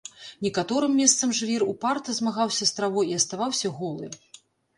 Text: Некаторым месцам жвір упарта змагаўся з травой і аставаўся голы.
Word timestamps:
Некаторым 0.45 0.95
месцам 1.01 1.35
жвір 1.39 1.65
упарта 1.73 2.15
змагаўся 2.21 2.63
з 2.71 2.75
травой 2.79 3.13
і 3.13 3.15
аставаўся 3.21 3.67
голы. 3.79 4.11